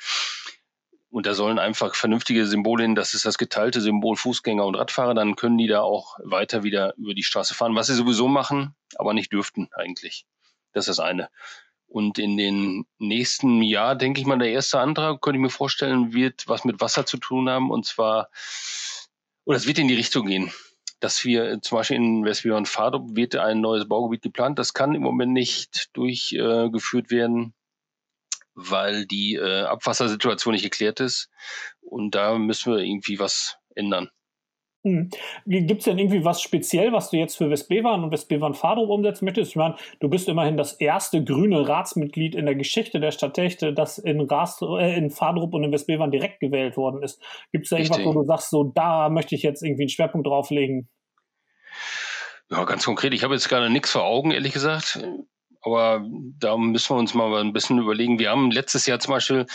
[1.09, 5.13] Und da sollen einfach vernünftige Symbole hin, das ist das geteilte Symbol Fußgänger und Radfahrer,
[5.13, 8.75] dann können die da auch weiter wieder über die Straße fahren, was sie sowieso machen,
[8.95, 10.25] aber nicht dürften eigentlich.
[10.73, 11.29] Das ist das eine.
[11.87, 16.11] Und in den nächsten Jahr, denke ich mal, der erste Antrag, könnte ich mir vorstellen,
[16.11, 17.71] wird was mit Wasser zu tun haben.
[17.71, 18.29] Und zwar
[19.45, 20.51] oder es wird in die Richtung gehen,
[20.99, 24.59] dass wir äh, zum Beispiel in Westbion Fardrup wird ein neues Baugebiet geplant.
[24.59, 27.53] Das kann im Moment nicht durchgeführt äh, werden,
[28.55, 31.29] weil die äh, Abwassersituation nicht geklärt ist.
[31.81, 34.09] Und da müssen wir irgendwie was ändern.
[34.85, 35.09] Hm.
[35.47, 39.25] Gibt es denn irgendwie was speziell, was du jetzt für Westbevan und Westbevan Fadrup umsetzen
[39.25, 39.49] möchtest?
[39.49, 43.97] Ich meine, du bist immerhin das erste grüne Ratsmitglied in der Geschichte der Stadttechte, das
[43.97, 47.19] in, Ras, äh, in Fadrup und in Westbevan direkt gewählt worden ist.
[47.51, 50.27] Gibt es da irgendwas, wo du sagst, so da möchte ich jetzt irgendwie einen Schwerpunkt
[50.27, 50.87] drauflegen?
[52.51, 53.15] Ja, ganz konkret.
[53.15, 55.03] Ich habe jetzt gerade nichts vor Augen, ehrlich gesagt.
[55.61, 56.05] Aber
[56.39, 58.19] da müssen wir uns mal ein bisschen überlegen.
[58.19, 59.47] Wir haben letztes Jahr zum Beispiel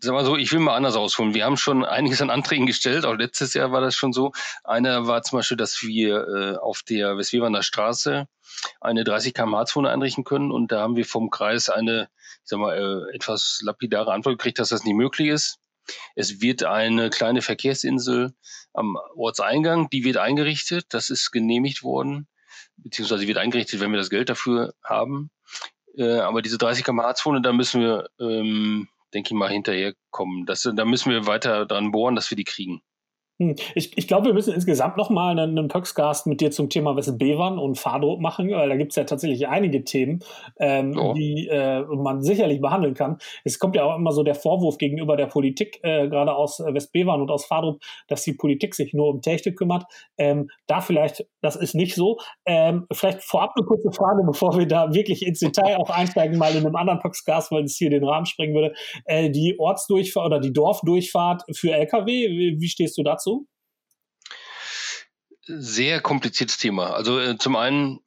[0.00, 1.34] sag mal so, ich will mal anders ausholen.
[1.34, 4.32] Wir haben schon einiges an Anträgen gestellt, auch letztes Jahr war das schon so.
[4.64, 8.26] Einer war zum Beispiel, dass wir äh, auf der Westweberner Straße
[8.80, 12.58] eine 30 km/h Zone einrichten können und da haben wir vom Kreis eine, ich sag
[12.58, 15.58] mal, äh, etwas lapidare Antwort gekriegt, dass das nicht möglich ist.
[16.14, 18.34] Es wird eine kleine Verkehrsinsel
[18.72, 22.28] am Ortseingang, die wird eingerichtet, das ist genehmigt worden,
[22.76, 25.30] beziehungsweise wird eingerichtet, wenn wir das Geld dafür haben.
[25.96, 30.46] Äh, aber diese 30 km/h Zone, da müssen wir ähm, denke ich mal, hinterherkommen.
[30.46, 32.82] Das, da müssen wir weiter dran bohren, dass wir die kriegen.
[33.40, 33.56] Hm.
[33.74, 37.58] Ich, ich glaube, wir müssen insgesamt nochmal einen, einen Pöxcast mit dir zum Thema Bevan
[37.58, 40.20] und Fahrdruck machen, weil da gibt es ja tatsächlich einige Themen,
[40.58, 41.14] ähm, oh.
[41.14, 43.16] die äh, man sicherlich behandeln kann.
[43.44, 47.22] Es kommt ja auch immer so der Vorwurf gegenüber der Politik, äh, gerade aus Westbevan
[47.22, 49.84] und aus Fahrdruck, dass die Politik sich nur um Technik kümmert.
[50.18, 52.18] Ähm, da vielleicht, das ist nicht so.
[52.44, 56.54] Ähm, vielleicht vorab eine kurze Frage, bevor wir da wirklich ins Detail auch einsteigen, mal
[56.54, 58.74] in einem anderen Pöxcast, weil es hier den Rahmen sprengen würde.
[59.06, 63.29] Äh, die Ortsdurchfahrt oder die Dorfdurchfahrt für Lkw, wie, wie stehst du dazu?
[65.46, 66.92] Sehr kompliziertes Thema.
[66.92, 68.00] Also äh, zum einen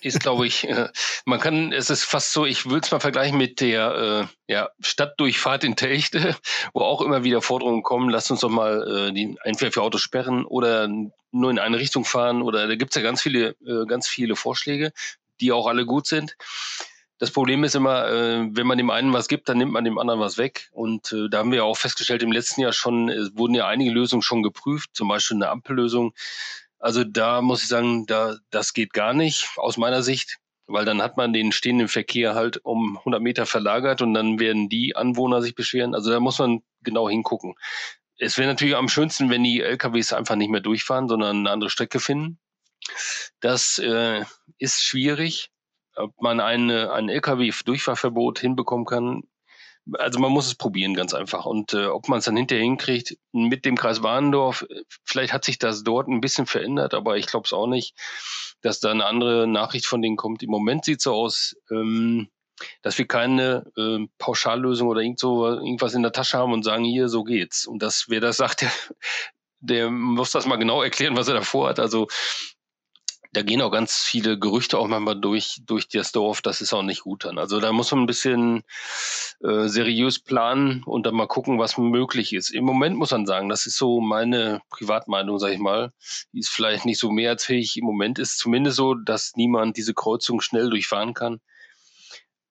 [0.00, 0.88] ist, glaube ich, äh,
[1.24, 4.70] man kann, es ist fast so, ich würde es mal vergleichen mit der äh, ja,
[4.80, 6.36] Stadtdurchfahrt in Techte,
[6.74, 10.00] wo auch immer wieder Forderungen kommen, lasst uns doch mal äh, die entweder für Autos
[10.00, 10.88] sperren oder
[11.30, 14.36] nur in eine Richtung fahren oder da gibt es ja ganz viele, äh, ganz viele
[14.36, 14.92] Vorschläge,
[15.40, 16.36] die auch alle gut sind.
[17.22, 19.96] Das Problem ist immer, äh, wenn man dem einen was gibt, dann nimmt man dem
[19.96, 20.68] anderen was weg.
[20.72, 23.92] Und äh, da haben wir auch festgestellt, im letzten Jahr schon, es wurden ja einige
[23.92, 26.14] Lösungen schon geprüft, zum Beispiel eine Ampellösung
[26.80, 31.00] Also da muss ich sagen, da, das geht gar nicht aus meiner Sicht, weil dann
[31.00, 35.42] hat man den stehenden Verkehr halt um 100 Meter verlagert und dann werden die Anwohner
[35.42, 35.94] sich beschweren.
[35.94, 37.54] Also da muss man genau hingucken.
[38.18, 41.70] Es wäre natürlich am schönsten, wenn die LKWs einfach nicht mehr durchfahren, sondern eine andere
[41.70, 42.40] Strecke finden.
[43.38, 44.24] Das äh,
[44.58, 45.51] ist schwierig.
[45.96, 49.22] Ob man eine, ein LKW-Durchfahrverbot hinbekommen kann,
[49.98, 51.44] also man muss es probieren, ganz einfach.
[51.44, 54.66] Und äh, ob man es dann hinterher hinkriegt mit dem Kreis Warndorf,
[55.04, 57.94] vielleicht hat sich das dort ein bisschen verändert, aber ich glaube es auch nicht,
[58.60, 60.42] dass da eine andere Nachricht von denen kommt.
[60.42, 62.28] Im Moment sieht es so aus, ähm,
[62.82, 66.84] dass wir keine äh, Pauschallösung oder irgend so, irgendwas in der Tasche haben und sagen,
[66.84, 67.66] hier, so geht's.
[67.66, 68.70] Und das, wer das sagt, der,
[69.60, 71.80] der muss das mal genau erklären, was er davor hat.
[71.80, 72.06] Also
[73.32, 76.42] da gehen auch ganz viele Gerüchte auch manchmal durch, durch das Dorf.
[76.42, 77.38] Das ist auch nicht gut dann.
[77.38, 78.62] Also da muss man ein bisschen
[79.42, 82.50] äh, seriös planen und dann mal gucken, was möglich ist.
[82.50, 85.92] Im Moment muss man sagen, das ist so meine Privatmeinung, sag ich mal.
[86.32, 87.78] Die ist vielleicht nicht so mehrheitsfähig.
[87.78, 91.40] Im Moment ist zumindest so, dass niemand diese Kreuzung schnell durchfahren kann.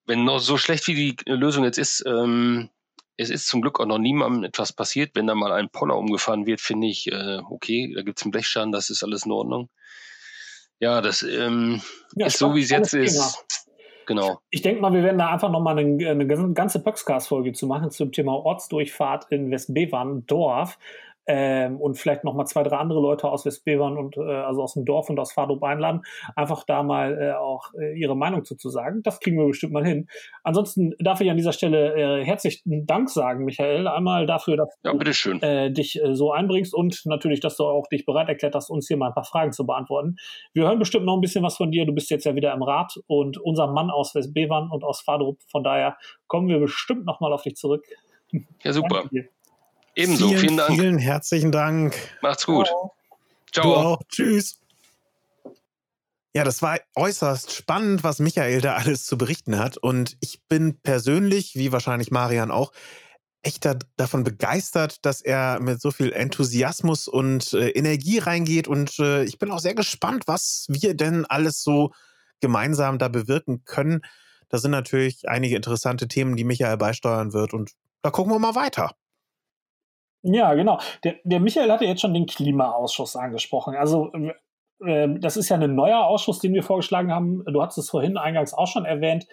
[0.05, 2.71] Wenn noch so schlecht wie die Lösung jetzt ist, ähm,
[3.17, 5.11] es ist zum Glück auch noch niemandem etwas passiert.
[5.13, 8.71] Wenn da mal ein Poller umgefahren wird, finde ich, äh, okay, da gibt's einen Blechschaden,
[8.71, 9.69] das ist alles in Ordnung.
[10.81, 11.79] Ja, das ähm,
[12.15, 13.45] ja, ist so, wie es jetzt ist.
[14.07, 14.41] Genau.
[14.49, 18.11] Ich denke mal, wir werden da einfach nochmal eine, eine ganze Podcast-Folge zu machen zum
[18.11, 20.79] Thema Ortsdurchfahrt in Westbevern, Dorf
[21.27, 24.73] ähm, und vielleicht noch mal zwei, drei andere Leute aus Westbevern und äh, also aus
[24.73, 26.01] dem Dorf und aus Fadrup einladen,
[26.35, 29.01] einfach da mal äh, auch äh, ihre Meinung zu, zu sagen.
[29.03, 30.07] Das kriegen wir bestimmt mal hin.
[30.43, 34.93] Ansonsten darf ich an dieser Stelle äh, herzlichen Dank sagen, Michael, einmal dafür, dass ja,
[34.93, 34.99] du
[35.41, 38.87] äh, dich äh, so einbringst und natürlich, dass du auch dich bereit erklärt hast, uns
[38.87, 40.15] hier mal ein paar Fragen zu beantworten.
[40.53, 41.85] Wir hören bestimmt noch ein bisschen was von dir.
[41.85, 45.39] Du bist jetzt ja wieder im Rat und unser Mann aus Westbevern und aus Fadrup.
[45.49, 47.85] Von daher kommen wir bestimmt noch mal auf dich zurück.
[48.63, 49.09] Ja, super.
[49.95, 50.71] Ebenso, vielen, vielen Dank.
[50.71, 51.95] Vielen herzlichen Dank.
[52.21, 52.67] Macht's gut.
[52.67, 52.93] Ciao.
[53.51, 53.63] Ciao.
[53.63, 54.01] Du auch.
[54.07, 54.57] Tschüss.
[56.33, 59.77] Ja, das war äußerst spannend, was Michael da alles zu berichten hat.
[59.77, 62.71] Und ich bin persönlich, wie wahrscheinlich Marian auch,
[63.43, 68.67] echt da, davon begeistert, dass er mit so viel Enthusiasmus und äh, Energie reingeht.
[68.67, 71.91] Und äh, ich bin auch sehr gespannt, was wir denn alles so
[72.39, 74.01] gemeinsam da bewirken können.
[74.47, 77.53] Da sind natürlich einige interessante Themen, die Michael beisteuern wird.
[77.53, 77.71] Und
[78.03, 78.95] da gucken wir mal weiter.
[80.23, 80.79] Ja, genau.
[81.03, 83.75] Der, der Michael hatte jetzt schon den Klimaausschuss angesprochen.
[83.75, 84.11] Also
[84.85, 87.43] äh, das ist ja ein neuer Ausschuss, den wir vorgeschlagen haben.
[87.45, 89.27] Du hast es vorhin eingangs auch schon erwähnt.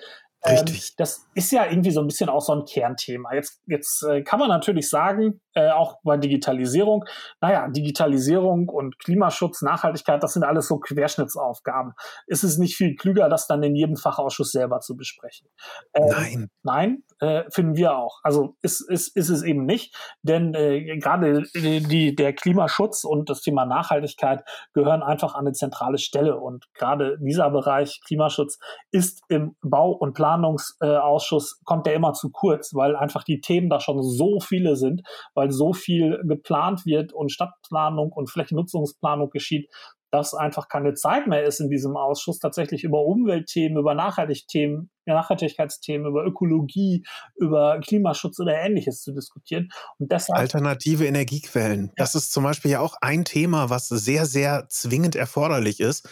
[0.46, 0.90] Richtig.
[0.90, 3.34] Ähm, das ist ja irgendwie so ein bisschen auch so ein Kernthema.
[3.34, 7.04] Jetzt, jetzt äh, kann man natürlich sagen, äh, auch bei Digitalisierung,
[7.40, 11.92] naja, Digitalisierung und Klimaschutz, Nachhaltigkeit, das sind alles so Querschnittsaufgaben.
[12.26, 15.48] Ist es nicht viel klüger, das dann in jedem Fachausschuss selber zu besprechen?
[15.94, 16.50] Ähm, nein.
[16.62, 18.20] Nein, äh, finden wir auch.
[18.22, 23.40] Also ist, ist, ist es eben nicht, denn äh, gerade die, der Klimaschutz und das
[23.40, 26.38] Thema Nachhaltigkeit gehören einfach an eine zentrale Stelle.
[26.38, 28.58] Und gerade dieser Bereich Klimaschutz
[28.92, 33.80] ist im Bau- und Planungsausschuss, kommt der immer zu kurz, weil einfach die Themen da
[33.80, 35.02] schon so viele sind,
[35.34, 39.70] weil so viel geplant wird und Stadtplanung und Flächennutzungsplanung geschieht,
[40.10, 46.06] dass einfach keine Zeit mehr ist in diesem Ausschuss, tatsächlich über Umweltthemen, über Nachhaltigkeitsthemen, Nachhaltigkeitsthemen,
[46.06, 47.04] über Ökologie,
[47.36, 49.68] über Klimaschutz oder ähnliches zu diskutieren.
[49.98, 51.92] Und deshalb, Alternative Energiequellen.
[51.96, 56.08] Das ist zum Beispiel ja auch ein Thema, was sehr, sehr zwingend erforderlich ist,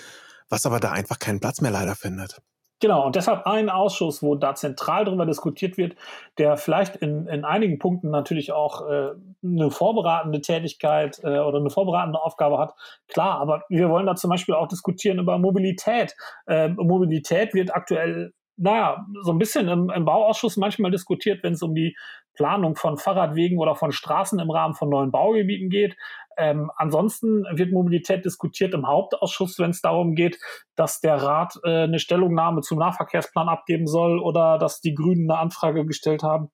[0.51, 2.43] was aber da einfach keinen Platz mehr leider findet.
[2.81, 5.97] Genau, und deshalb ein Ausschuss, wo da zentral darüber diskutiert wird,
[6.37, 9.13] der vielleicht in, in einigen Punkten natürlich auch äh,
[9.43, 12.75] eine vorbereitende Tätigkeit äh, oder eine vorbereitende Aufgabe hat.
[13.09, 16.15] Klar, aber wir wollen da zum Beispiel auch diskutieren über Mobilität.
[16.47, 21.63] Äh, Mobilität wird aktuell naja, so ein bisschen im, im Bauausschuss manchmal diskutiert, wenn es
[21.63, 21.95] um die
[22.37, 25.97] Planung von Fahrradwegen oder von Straßen im Rahmen von neuen Baugebieten geht.
[26.39, 30.39] Ähm, ansonsten wird Mobilität diskutiert im Hauptausschuss, wenn es darum geht,
[30.77, 35.41] dass der Rat äh, eine Stellungnahme zum Nahverkehrsplan abgeben soll oder dass die Grünen eine
[35.41, 36.51] Anfrage gestellt haben,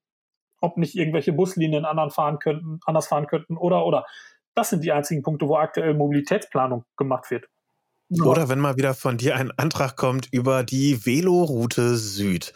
[0.60, 4.06] ob nicht irgendwelche Buslinien anderen fahren könnten, anders fahren könnten oder oder.
[4.54, 7.46] Das sind die einzigen Punkte, wo aktuell Mobilitätsplanung gemacht wird.
[8.20, 12.52] Oder wenn mal wieder von dir ein Antrag kommt über die Veloroute Süd.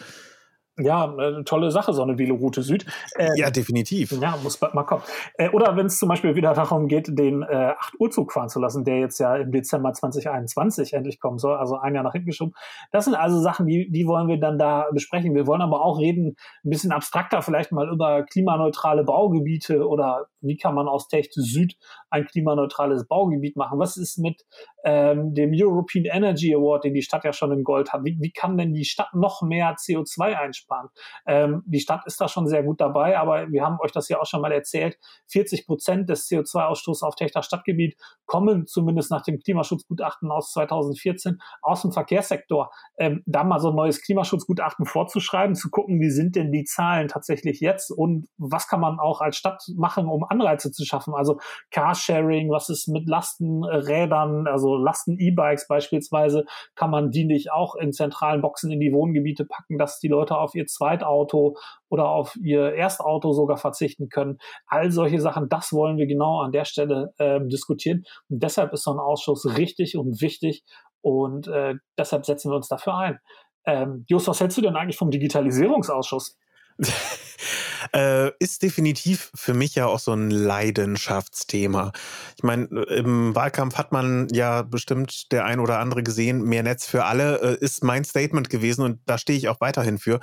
[0.78, 2.84] Ja, eine tolle Sache, so eine Veloroute Süd.
[3.14, 4.12] Äh, ja, definitiv.
[4.12, 5.02] Ja, muss bald mal kommen.
[5.38, 8.84] Äh, oder wenn es zum Beispiel wieder darum geht, den äh, 8-Uhr-Zug fahren zu lassen,
[8.84, 12.52] der jetzt ja im Dezember 2021 endlich kommen soll, also ein Jahr nach hinten geschoben.
[12.92, 15.34] Das sind also Sachen, die, die wollen wir dann da besprechen.
[15.34, 20.58] Wir wollen aber auch reden, ein bisschen abstrakter vielleicht mal über klimaneutrale Baugebiete oder wie
[20.58, 21.76] kann man aus Techt Süd
[22.10, 23.78] ein klimaneutrales Baugebiet machen?
[23.78, 24.44] Was ist mit
[24.86, 28.04] ähm, dem European Energy Award, den die Stadt ja schon in Gold hat?
[28.04, 30.66] Wie, wie kann denn die Stadt noch mehr CO2 einsparen?
[30.66, 30.88] sparen.
[31.26, 34.20] Ähm, die Stadt ist da schon sehr gut dabei, aber wir haben euch das ja
[34.20, 34.98] auch schon mal erzählt.
[35.28, 37.96] 40 Prozent des CO2-Ausstoßes auf Techter Stadtgebiet
[38.26, 42.70] kommen zumindest nach dem Klimaschutzgutachten aus 2014 aus dem Verkehrssektor.
[42.98, 47.08] Ähm, da mal so ein neues Klimaschutzgutachten vorzuschreiben, zu gucken, wie sind denn die Zahlen
[47.08, 51.14] tatsächlich jetzt und was kann man auch als Stadt machen, um Anreize zu schaffen.
[51.14, 51.38] Also
[51.70, 58.42] Carsharing, was ist mit Lastenrädern, also Lasten-E-Bikes beispielsweise, kann man die nicht auch in zentralen
[58.42, 61.56] Boxen in die Wohngebiete packen, dass die Leute auf ihr Zweitauto
[61.88, 64.38] oder auf ihr Erstauto sogar verzichten können.
[64.66, 68.04] All solche Sachen, das wollen wir genau an der Stelle äh, diskutieren.
[68.28, 70.64] Und deshalb ist so ein Ausschuss richtig und wichtig
[71.00, 73.20] und äh, deshalb setzen wir uns dafür ein.
[73.64, 76.36] Ähm, Just, was hältst du denn eigentlich vom Digitalisierungsausschuss?
[77.94, 81.92] äh, ist definitiv für mich ja auch so ein Leidenschaftsthema.
[82.36, 86.86] Ich meine, im Wahlkampf hat man ja bestimmt der ein oder andere gesehen, mehr Netz
[86.86, 90.20] für alle äh, ist mein Statement gewesen und da stehe ich auch weiterhin für,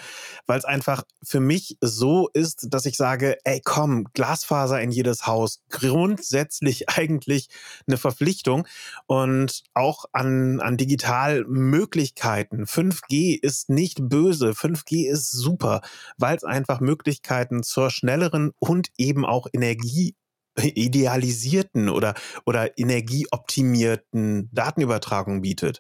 [0.48, 5.28] weil es einfach für mich so ist, dass ich sage, ey komm, Glasfaser in jedes
[5.28, 7.50] Haus, grundsätzlich eigentlich
[7.88, 8.68] eine Verpflichtung
[9.08, 12.66] und auch an, an Digitalmöglichkeiten.
[12.66, 15.82] 5G ist nicht böse, 5G ist super,
[16.18, 20.16] weil es einfach Möglichkeiten zur schnelleren und eben auch Energie
[20.62, 22.14] idealisierten oder,
[22.46, 25.80] oder energieoptimierten Datenübertragung bietet.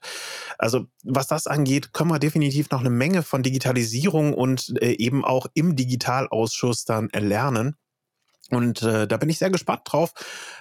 [0.57, 5.23] Also was das angeht, können wir definitiv noch eine Menge von Digitalisierung und äh, eben
[5.23, 7.75] auch im Digitalausschuss dann erlernen.
[8.49, 10.13] Und äh, da bin ich sehr gespannt drauf.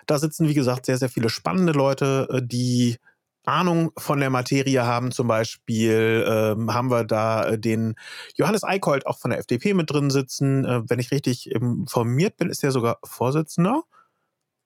[0.06, 2.96] Da sitzen, wie gesagt, sehr, sehr viele spannende Leute, äh, die
[3.44, 5.12] Ahnung von der Materie haben.
[5.12, 7.94] Zum Beispiel ähm, haben wir da äh, den
[8.36, 10.64] Johannes Eickholt auch von der FDP mit drin sitzen.
[10.64, 13.82] Äh, wenn ich richtig informiert bin, ist er sogar Vorsitzender.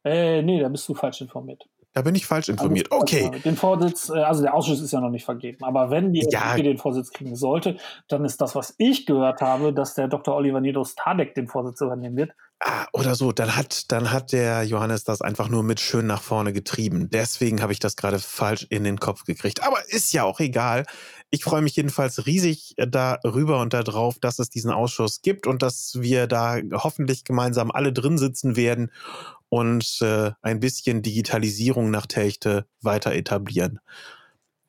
[0.04, 1.66] Äh, nee, da bist du falsch informiert.
[1.96, 2.92] Da bin ich falsch informiert.
[2.92, 3.30] Also, okay.
[3.42, 5.64] Den Vorsitz, äh, also der Ausschuss ist ja noch nicht vergeben.
[5.64, 6.50] Aber wenn die ja.
[6.50, 7.78] FDP den Vorsitz kriegen sollte,
[8.08, 10.36] dann ist das, was ich gehört habe, dass der Dr.
[10.36, 12.32] Oliver Nidos Tadek den Vorsitz übernehmen wird.
[12.60, 16.20] Ah, oder so, dann hat, dann hat der Johannes das einfach nur mit schön nach
[16.20, 17.08] vorne getrieben.
[17.10, 19.62] Deswegen habe ich das gerade falsch in den Kopf gekriegt.
[19.66, 20.84] Aber ist ja auch egal.
[21.30, 25.62] Ich freue mich jedenfalls riesig äh, darüber und darauf, dass es diesen Ausschuss gibt und
[25.62, 28.90] dass wir da hoffentlich gemeinsam alle drin sitzen werden
[29.48, 33.80] und äh, ein bisschen Digitalisierung nach Techte weiter etablieren.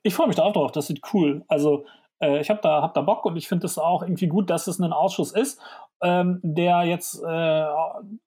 [0.03, 1.43] Ich freue mich da auch drauf, das sieht cool.
[1.47, 1.85] Also
[2.19, 4.67] äh, ich habe da, hab da Bock und ich finde es auch irgendwie gut, dass
[4.67, 5.59] es ein Ausschuss ist
[6.01, 7.65] ähm, der jetzt äh,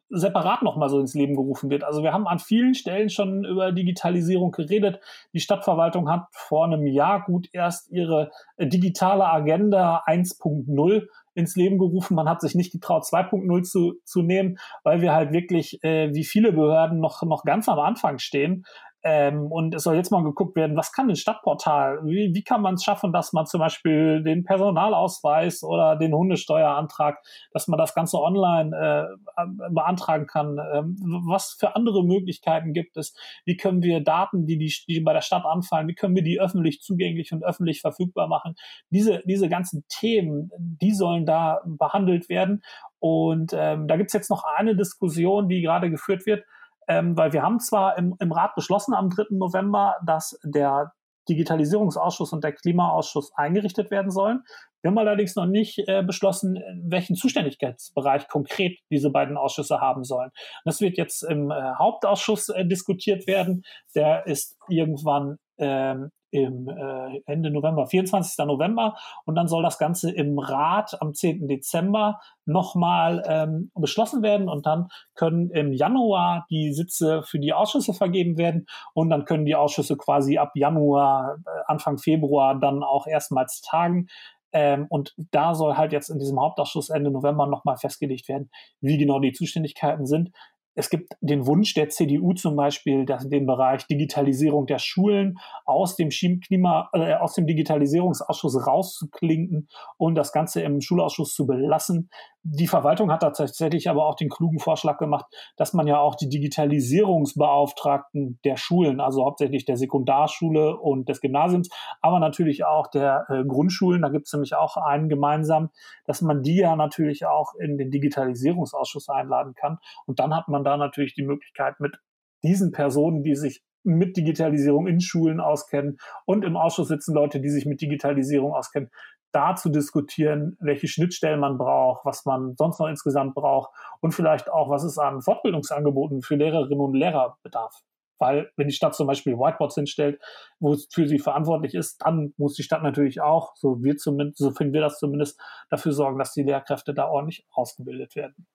[0.09, 1.85] separat nochmal so ins Leben gerufen wird.
[1.85, 5.01] Also wir haben an vielen Stellen schon über Digitalisierung geredet.
[5.33, 11.79] Die Stadtverwaltung hat vor einem Jahr gut erst ihre äh, digitale Agenda 1.0 ins Leben
[11.79, 12.15] gerufen.
[12.15, 16.25] Man hat sich nicht getraut, 2.0 zu, zu nehmen, weil wir halt wirklich, äh, wie
[16.25, 18.65] viele Behörden, noch, noch ganz am Anfang stehen.
[19.03, 22.01] Ähm, und es soll jetzt mal geguckt werden, was kann ein Stadtportal?
[22.05, 27.19] Wie, wie kann man es schaffen, dass man zum Beispiel den Personalausweis oder den Hundesteuerantrag,
[27.53, 30.59] dass man das Ganze online äh, beantragen kann?
[30.73, 33.15] Ähm, was für andere Möglichkeiten gibt es?
[33.47, 36.41] Wie können wir Daten, die, die, die bei der Stadt anfallen, wie können wir die
[36.41, 38.55] öffentlich zugänglich und öffentlich verfügbar machen?
[38.91, 42.63] Diese, diese ganzen Themen, die sollen da behandelt werden.
[42.99, 46.45] Und ähm, da gibt's jetzt noch eine Diskussion, die gerade geführt wird
[46.91, 49.27] ähm, weil wir haben zwar im, im Rat beschlossen am 3.
[49.31, 50.93] November, dass der
[51.29, 54.43] Digitalisierungsausschuss und der Klimaausschuss eingerichtet werden sollen.
[54.83, 60.31] Wir haben allerdings noch nicht äh, beschlossen, welchen Zuständigkeitsbereich konkret diese beiden Ausschüsse haben sollen.
[60.65, 63.63] Das wird jetzt im äh, Hauptausschuss äh, diskutiert werden.
[63.95, 68.45] Der ist irgendwann ähm, im äh, Ende November, 24.
[68.47, 68.97] November.
[69.25, 71.49] Und dann soll das Ganze im Rat am 10.
[71.49, 74.49] Dezember nochmal ähm, beschlossen werden.
[74.49, 78.67] Und dann können im Januar die Sitze für die Ausschüsse vergeben werden.
[78.95, 84.09] Und dann können die Ausschüsse quasi ab Januar, äh, Anfang Februar dann auch erstmals tagen.
[84.53, 88.99] Ähm, und da soll halt jetzt in diesem Hauptausschuss Ende November nochmal festgelegt werden, wie
[88.99, 90.31] genau die Zuständigkeiten sind
[90.75, 95.97] es gibt den Wunsch der CDU zum Beispiel, dass den Bereich Digitalisierung der Schulen aus
[95.97, 102.11] dem Klima, äh, aus dem Digitalisierungsausschuss rauszuklinken und das Ganze im Schulausschuss zu belassen.
[102.43, 105.27] Die Verwaltung hat da tatsächlich aber auch den klugen Vorschlag gemacht,
[105.57, 111.69] dass man ja auch die Digitalisierungsbeauftragten der Schulen, also hauptsächlich der Sekundarschule und des Gymnasiums,
[112.01, 115.69] aber natürlich auch der äh, Grundschulen, da gibt es nämlich auch einen gemeinsam,
[116.07, 119.79] dass man die ja natürlich auch in den Digitalisierungsausschuss einladen kann.
[120.07, 121.99] Und dann hat man da natürlich die Möglichkeit mit
[122.43, 127.51] diesen Personen, die sich mit Digitalisierung in Schulen auskennen und im Ausschuss sitzen Leute, die
[127.51, 128.91] sich mit Digitalisierung auskennen,
[129.33, 134.51] da zu diskutieren, welche Schnittstellen man braucht, was man sonst noch insgesamt braucht und vielleicht
[134.51, 137.83] auch, was es an Fortbildungsangeboten für Lehrerinnen und Lehrer bedarf.
[138.21, 140.21] weil wenn die Stadt zum Beispiel Whiteboards hinstellt,
[140.61, 144.39] wo es für sie verantwortlich ist, dann muss die Stadt natürlich auch, so wir zumindest,
[144.39, 148.47] so finden wir das zumindest, dafür sorgen, dass die Lehrkräfte da ordentlich ausgebildet werden.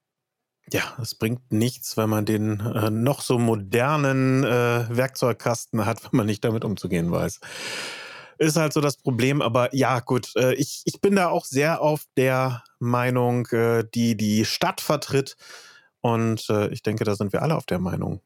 [0.71, 6.17] Ja, es bringt nichts, wenn man den äh, noch so modernen äh, Werkzeugkasten hat, wenn
[6.17, 7.39] man nicht damit umzugehen weiß.
[8.37, 11.81] Ist halt so das Problem, aber ja, gut, äh, ich, ich bin da auch sehr
[11.81, 15.35] auf der Meinung, äh, die die Stadt vertritt.
[16.01, 18.21] Und äh, ich denke, da sind wir alle auf der Meinung.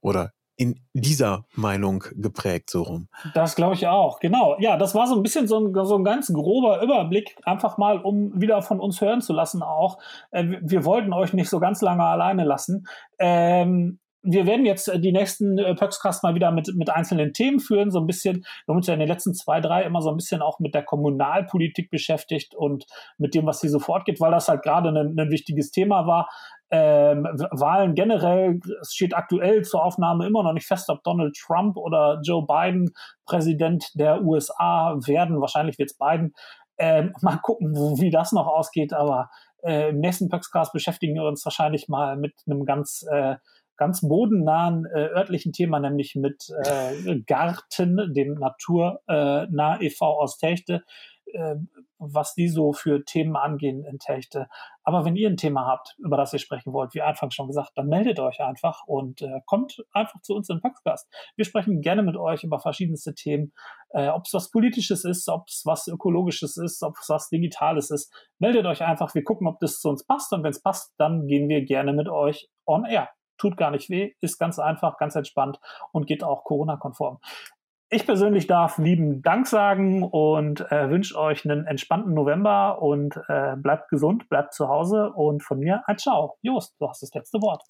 [0.00, 3.08] Oder in dieser Meinung geprägt, so rum.
[3.34, 4.56] Das glaube ich auch, genau.
[4.60, 7.98] Ja, das war so ein bisschen so ein, so ein ganz grober Überblick, einfach mal,
[7.98, 9.98] um wieder von uns hören zu lassen auch.
[10.30, 12.86] Äh, wir wollten euch nicht so ganz lange alleine lassen.
[13.18, 17.60] Ähm, wir werden jetzt äh, die nächsten äh, Pöxcast mal wieder mit, mit einzelnen Themen
[17.60, 18.36] führen, so ein bisschen.
[18.36, 20.74] Wir haben uns ja in den letzten zwei, drei immer so ein bisschen auch mit
[20.74, 22.86] der Kommunalpolitik beschäftigt und
[23.18, 26.28] mit dem, was hier so fortgeht, weil das halt gerade ein, ein wichtiges Thema war.
[26.70, 31.76] Ähm, Wahlen generell, es steht aktuell zur Aufnahme immer noch nicht fest, ob Donald Trump
[31.76, 32.92] oder Joe Biden
[33.26, 35.40] Präsident der USA werden.
[35.40, 36.32] Wahrscheinlich wird es Biden.
[36.78, 39.28] Ähm, mal gucken, wie das noch ausgeht, aber
[39.62, 43.36] äh, im nächsten Pöxcast beschäftigen wir uns wahrscheinlich mal mit einem ganz äh,
[43.82, 50.06] ganz bodennahen äh, örtlichen Thema, nämlich mit äh, Garten, dem Naturnah äh, e.V.
[50.06, 50.84] aus Techte,
[51.32, 51.56] äh,
[51.98, 54.46] was die so für Themen angehen in Techte.
[54.84, 57.72] Aber wenn ihr ein Thema habt, über das ihr sprechen wollt, wie anfangs schon gesagt,
[57.74, 61.08] dann meldet euch einfach und äh, kommt einfach zu uns in den.
[61.34, 63.52] Wir sprechen gerne mit euch über verschiedenste Themen,
[63.90, 67.90] äh, ob es was Politisches ist, ob es was Ökologisches ist, ob es was Digitales
[67.90, 68.14] ist.
[68.38, 71.26] Meldet euch einfach, wir gucken, ob das zu uns passt und wenn es passt, dann
[71.26, 73.08] gehen wir gerne mit euch on air
[73.42, 75.58] tut gar nicht weh, ist ganz einfach, ganz entspannt
[75.90, 77.18] und geht auch Corona-konform.
[77.90, 83.56] Ich persönlich darf lieben Dank sagen und äh, wünsche euch einen entspannten November und äh,
[83.56, 86.38] bleibt gesund, bleibt zu Hause und von mir ein Ciao.
[86.40, 87.62] Jost, du hast das letzte Wort.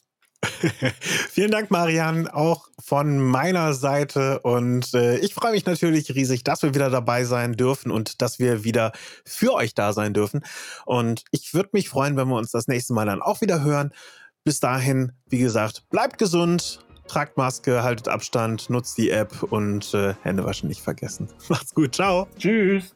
[1.30, 4.40] Vielen Dank, Marian, auch von meiner Seite.
[4.40, 8.38] Und äh, ich freue mich natürlich riesig, dass wir wieder dabei sein dürfen und dass
[8.38, 8.92] wir wieder
[9.24, 10.42] für euch da sein dürfen.
[10.84, 13.92] Und ich würde mich freuen, wenn wir uns das nächste Mal dann auch wieder hören.
[14.44, 20.14] Bis dahin, wie gesagt, bleibt gesund, tragt Maske, haltet Abstand, nutzt die App und äh,
[20.22, 21.28] Hände waschen nicht vergessen.
[21.48, 22.26] Macht's gut, ciao.
[22.36, 22.94] Tschüss.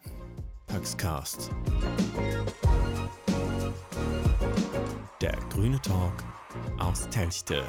[0.66, 1.50] Paxcast.
[5.20, 6.24] Der grüne Talk
[6.78, 7.62] aus Telchte.